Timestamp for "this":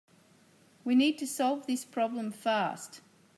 1.67-1.85